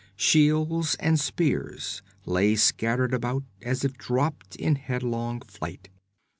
Shields 0.15 0.95
and 0.95 1.19
spears 1.19 2.01
lay 2.25 2.55
scattered 2.55 3.13
about 3.13 3.43
as 3.61 3.85
if 3.85 3.99
dropped 3.99 4.55
in 4.55 4.73
headlong 4.73 5.41
flight. 5.41 5.89